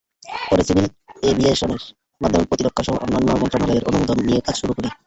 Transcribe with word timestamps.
পরে 0.49 0.63
সিভিল 0.67 0.87
অ্যাভিয়েশনের 1.23 1.81
মাধ্যমে 2.21 2.47
প্রতিরক্ষাসহ 2.49 2.95
অন্যান্য 2.97 3.29
মন্ত্রণালয়ের 3.41 3.87
অনুমোদন 3.89 4.17
নিয়ে 4.27 4.45
কাজ 4.45 4.55
শুরু 4.61 4.73
করি। 4.73 4.89